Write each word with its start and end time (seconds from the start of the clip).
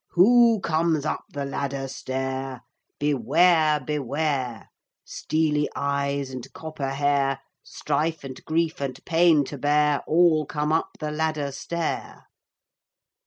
Who 0.13 0.61
comes 0.61 1.05
up 1.05 1.25
the 1.31 1.45
ladder 1.45 1.87
stair? 1.87 2.61
Beware, 2.97 3.79
beware, 3.79 4.69
Steely 5.05 5.69
eyes 5.75 6.31
and 6.31 6.51
copper 6.53 6.89
hair 6.89 7.39
Strife 7.61 8.23
and 8.23 8.43
grief 8.43 8.81
and 8.81 8.97
pain 9.05 9.43
to 9.43 9.59
bear 9.59 10.01
All 10.07 10.47
come 10.47 10.73
up 10.73 10.89
the 10.99 11.11
ladder 11.11 11.51
stair. 11.51 12.23